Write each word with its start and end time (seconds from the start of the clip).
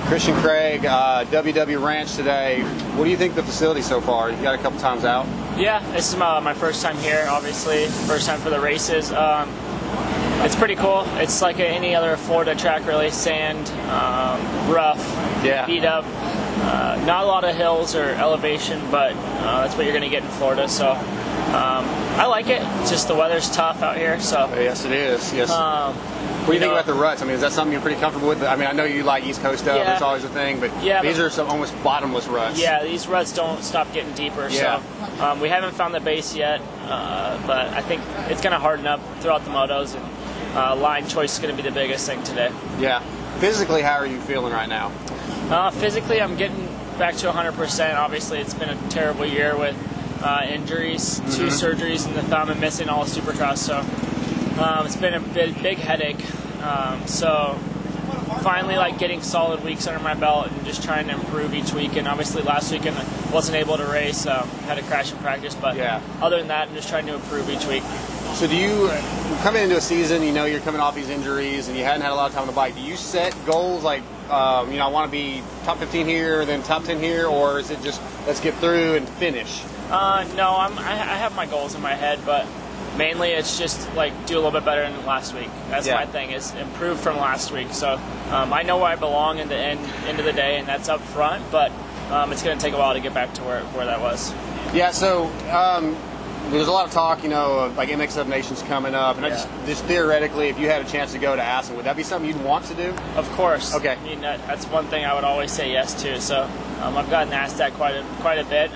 right, 0.00 0.08
Christian 0.08 0.34
Craig, 0.36 0.84
uh, 0.86 1.24
WW 1.26 1.84
Ranch 1.84 2.14
today. 2.14 2.62
What 2.96 3.04
do 3.04 3.10
you 3.10 3.16
think 3.16 3.30
of 3.32 3.36
the 3.36 3.42
facility 3.42 3.82
so 3.82 4.00
far? 4.00 4.30
You 4.30 4.42
got 4.42 4.54
a 4.58 4.62
couple 4.62 4.78
times 4.78 5.04
out. 5.04 5.26
Yeah, 5.58 5.80
this 5.92 6.08
is 6.12 6.16
my, 6.16 6.40
my 6.40 6.54
first 6.54 6.82
time 6.82 6.96
here, 6.98 7.26
obviously. 7.30 7.86
First 8.06 8.26
time 8.26 8.38
for 8.40 8.50
the 8.50 8.60
races. 8.60 9.12
Um, 9.12 9.48
it's 10.42 10.56
pretty 10.56 10.74
cool. 10.76 11.04
It's 11.16 11.42
like 11.42 11.58
any 11.60 11.94
other 11.94 12.16
Florida 12.16 12.54
track, 12.54 12.86
really. 12.86 13.10
Sand, 13.10 13.68
um, 13.90 14.72
rough, 14.72 14.98
Yeah. 15.44 15.66
beat 15.66 15.84
up. 15.84 16.04
Uh, 16.62 17.02
not 17.06 17.24
a 17.24 17.26
lot 17.26 17.44
of 17.44 17.56
hills 17.56 17.94
or 17.94 18.10
elevation, 18.10 18.80
but 18.90 19.12
uh, 19.14 19.62
that's 19.62 19.74
what 19.76 19.84
you're 19.84 19.94
going 19.94 20.02
to 20.04 20.10
get 20.10 20.22
in 20.22 20.28
Florida. 20.30 20.68
So 20.68 20.90
um, 20.90 21.84
I 22.20 22.26
like 22.26 22.48
it. 22.48 22.62
It's 22.80 22.90
just 22.90 23.08
the 23.08 23.14
weather's 23.14 23.50
tough 23.50 23.82
out 23.82 23.96
here. 23.96 24.20
So 24.20 24.46
Yes, 24.54 24.84
it 24.84 24.92
is. 24.92 25.32
Yes. 25.32 25.50
um, 25.50 25.94
what 25.94 26.46
do 26.46 26.52
you 26.54 26.58
think 26.60 26.70
know- 26.72 26.78
about 26.78 26.86
the 26.86 26.94
ruts? 26.94 27.22
I 27.22 27.24
mean, 27.24 27.34
is 27.34 27.40
that 27.40 27.52
something 27.52 27.72
you're 27.72 27.80
pretty 27.82 27.98
comfortable 28.00 28.28
with? 28.28 28.42
I 28.42 28.56
mean, 28.56 28.66
I 28.68 28.72
know 28.72 28.84
you 28.84 29.02
like 29.04 29.24
East 29.24 29.40
Coast 29.42 29.62
stuff. 29.62 29.76
Yeah. 29.78 29.84
That's 29.84 30.02
always 30.02 30.24
a 30.24 30.28
thing, 30.28 30.60
but 30.60 30.70
Yeah, 30.82 31.02
these 31.02 31.16
but- 31.16 31.26
are 31.26 31.30
some 31.30 31.48
almost 31.48 31.74
bottomless 31.82 32.28
ruts. 32.28 32.60
yeah, 32.60 32.82
these 32.82 33.08
ruts 33.08 33.32
don't 33.32 33.62
stop 33.62 33.92
getting 33.92 34.12
deeper. 34.14 34.48
Yeah. 34.50 34.80
So 35.18 35.24
um, 35.24 35.40
we 35.40 35.48
haven't 35.48 35.74
found 35.74 35.94
the 35.94 36.00
base 36.00 36.34
yet, 36.36 36.60
uh, 36.88 37.38
but 37.46 37.68
I 37.68 37.80
think 37.80 38.02
it's 38.28 38.40
going 38.42 38.52
to 38.52 38.58
harden 38.58 38.86
up 38.86 39.00
throughout 39.20 39.44
the 39.44 39.50
motos, 39.50 39.94
and 39.96 40.56
uh, 40.56 40.76
line 40.76 41.08
choice 41.08 41.34
is 41.34 41.38
going 41.40 41.54
to 41.56 41.62
be 41.62 41.66
the 41.68 41.74
biggest 41.74 42.06
thing 42.06 42.22
today. 42.22 42.50
Yeah. 42.78 43.02
Physically, 43.38 43.82
how 43.82 43.94
are 43.94 44.06
you 44.06 44.20
feeling 44.20 44.52
right 44.52 44.68
now? 44.68 44.92
Uh, 45.50 45.70
physically, 45.70 46.20
I'm 46.20 46.36
getting 46.36 46.66
back 46.98 47.16
to 47.16 47.30
100%. 47.30 47.96
Obviously, 47.96 48.38
it's 48.38 48.54
been 48.54 48.68
a 48.68 48.88
terrible 48.90 49.24
year 49.24 49.56
with 49.56 49.76
uh, 50.22 50.44
injuries, 50.46 51.16
two 51.34 51.46
surgeries 51.46 52.06
in 52.06 52.14
the 52.14 52.22
thumb, 52.24 52.50
and 52.50 52.60
missing 52.60 52.88
all 52.88 53.02
of 53.02 53.08
Supercross. 53.08 53.58
So 53.58 53.78
um, 54.62 54.84
it's 54.86 54.96
been 54.96 55.14
a 55.14 55.20
big, 55.20 55.60
big 55.62 55.78
headache. 55.78 56.22
Um, 56.62 57.06
so 57.06 57.58
finally, 58.42 58.76
like 58.76 58.98
getting 58.98 59.22
solid 59.22 59.62
weeks 59.64 59.86
under 59.86 60.02
my 60.02 60.14
belt 60.14 60.48
and 60.50 60.64
just 60.64 60.82
trying 60.82 61.06
to 61.08 61.14
improve 61.14 61.54
each 61.54 61.72
week. 61.72 61.96
And 61.96 62.06
obviously, 62.08 62.42
last 62.42 62.70
weekend 62.72 62.96
I 62.96 63.04
wasn't 63.32 63.56
able 63.56 63.76
to 63.76 63.84
race, 63.86 64.26
um, 64.26 64.48
had 64.66 64.78
a 64.78 64.82
crash 64.82 65.12
in 65.12 65.18
practice. 65.18 65.54
But 65.54 65.76
Yeah. 65.76 66.00
other 66.22 66.38
than 66.38 66.48
that, 66.48 66.68
I'm 66.68 66.74
just 66.74 66.88
trying 66.88 67.06
to 67.06 67.14
improve 67.14 67.48
each 67.50 67.66
week. 67.66 67.82
So, 68.34 68.46
do 68.46 68.56
you 68.56 68.90
coming 69.42 69.62
into 69.64 69.76
a 69.76 69.80
season? 69.80 70.22
You 70.22 70.32
know, 70.32 70.44
you're 70.44 70.60
coming 70.60 70.80
off 70.80 70.94
these 70.94 71.10
injuries, 71.10 71.68
and 71.68 71.76
you 71.76 71.84
hadn't 71.84 72.02
had 72.02 72.12
a 72.12 72.14
lot 72.14 72.28
of 72.28 72.32
time 72.32 72.42
on 72.42 72.46
the 72.46 72.52
bike. 72.54 72.74
Do 72.76 72.80
you 72.80 72.96
set 72.96 73.34
goals 73.44 73.82
like, 73.82 74.02
um, 74.30 74.70
you 74.70 74.78
know, 74.78 74.86
I 74.86 74.88
want 74.90 75.06
to 75.06 75.10
be 75.12 75.42
top 75.64 75.78
15 75.78 76.06
here, 76.06 76.44
then 76.44 76.62
top 76.62 76.84
10 76.84 77.00
here, 77.00 77.26
or 77.26 77.58
is 77.58 77.70
it 77.70 77.82
just 77.82 78.00
let's 78.26 78.40
get 78.40 78.54
through 78.56 78.94
and 78.94 79.08
finish? 79.08 79.62
Uh, 79.90 80.24
no, 80.36 80.54
I'm, 80.56 80.78
I, 80.78 80.92
I 80.92 81.16
have 81.16 81.34
my 81.34 81.46
goals 81.46 81.74
in 81.74 81.80
my 81.82 81.94
head, 81.94 82.20
but 82.24 82.46
mainly 83.00 83.30
it's 83.30 83.58
just 83.58 83.92
like 83.94 84.12
do 84.26 84.34
a 84.34 84.40
little 84.40 84.50
bit 84.52 84.64
better 84.64 84.82
than 84.82 85.06
last 85.06 85.34
week. 85.34 85.48
That's 85.70 85.86
Yeah. 85.86 85.94
my 85.96 86.06
thing 86.06 86.30
is 86.32 86.52
improve 86.54 87.00
from 87.00 87.16
last 87.16 87.50
week. 87.50 87.72
So 87.72 87.98
um, 88.30 88.52
I 88.52 88.62
know 88.62 88.76
where 88.76 88.88
I 88.92 88.96
belong 88.96 89.38
in 89.38 89.48
the 89.48 89.56
end, 89.56 89.80
end 90.06 90.18
of 90.20 90.26
the 90.26 90.32
day, 90.34 90.58
and 90.58 90.68
that's 90.68 90.88
up 90.88 91.00
front. 91.00 91.42
But 91.50 91.72
um, 92.10 92.30
it's 92.32 92.42
going 92.42 92.56
to 92.58 92.62
take 92.64 92.74
a 92.74 92.78
while 92.78 92.92
to 92.92 93.00
get 93.00 93.14
back 93.14 93.32
to 93.34 93.42
where, 93.42 93.62
where 93.74 93.86
that 93.86 94.00
was. 94.00 94.32
Yeah, 94.74 94.90
so 94.90 95.26
um, 95.50 95.96
there's 96.50 96.68
a 96.68 96.72
lot 96.72 96.84
of 96.84 96.92
talk, 96.92 97.22
you 97.22 97.28
know, 97.30 97.60
of 97.60 97.76
like 97.76 97.88
MX7 97.88 98.28
Nations 98.28 98.62
coming 98.64 98.94
up, 98.94 99.16
and 99.16 99.24
I 99.24 99.28
Yeah. 99.30 99.34
just, 99.36 99.48
just 99.66 99.84
theoretically, 99.84 100.48
if 100.48 100.58
you 100.58 100.68
had 100.68 100.84
a 100.84 100.88
chance 100.90 101.12
to 101.12 101.18
go 101.18 101.34
to 101.34 101.42
Assen, 101.42 101.76
would 101.76 101.86
that 101.86 101.96
be 101.96 102.02
something 102.02 102.28
you'd 102.30 102.44
want 102.44 102.66
to 102.66 102.74
do? 102.74 102.94
Of 103.16 103.30
course. 103.32 103.74
Okay. 103.74 103.96
I 103.98 104.04
mean 104.04 104.20
that, 104.20 104.46
that's 104.46 104.66
one 104.66 104.86
thing 104.88 105.04
I 105.06 105.14
would 105.14 105.24
always 105.24 105.50
say 105.50 105.72
yes 105.72 105.94
to. 106.02 106.20
So 106.20 106.42
um, 106.82 106.96
I've 106.98 107.08
gotten 107.08 107.32
asked 107.32 107.56
that 107.58 107.72
quite 107.74 107.94
a, 107.94 108.02
quite 108.20 108.38
a 108.38 108.44
bit. 108.44 108.70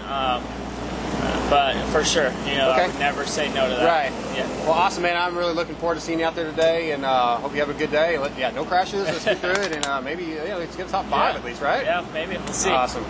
But 1.54 1.76
for 1.92 2.02
sure, 2.04 2.32
you 2.48 2.56
know, 2.56 2.72
Okay. 2.72 2.82
I 2.82 2.86
would 2.88 2.98
never 2.98 3.24
say 3.24 3.48
no 3.54 3.68
to 3.68 3.74
that. 3.76 3.84
Right. 3.86 4.12
Yeah. 4.36 4.48
Well, 4.64 4.72
awesome, 4.72 5.04
man. 5.04 5.16
I'm 5.16 5.38
really 5.38 5.54
looking 5.54 5.76
forward 5.76 5.94
to 5.94 6.00
seeing 6.00 6.18
you 6.18 6.24
out 6.26 6.34
there 6.34 6.50
today, 6.50 6.90
and 6.90 7.04
uh, 7.04 7.36
hope 7.36 7.52
you 7.52 7.60
have 7.60 7.70
a 7.70 7.74
good 7.74 7.92
day. 7.92 8.18
Let- 8.18 8.36
Yeah, 8.36 8.50
no 8.50 8.64
crashes. 8.64 9.04
Let's 9.06 9.24
get 9.24 9.38
through 9.38 9.50
it, 9.52 9.70
and 9.72 9.86
uh, 9.86 10.00
maybe 10.00 10.24
yeah, 10.24 10.56
let's 10.56 10.74
get 10.74 10.88
top 10.88 11.04
five 11.06 11.34
Yeah. 11.34 11.38
at 11.38 11.44
least, 11.44 11.62
right? 11.62 11.84
Yeah, 11.84 12.04
maybe. 12.12 12.36
We'll 12.38 12.52
see. 12.52 12.70
Awesome. 12.70 13.02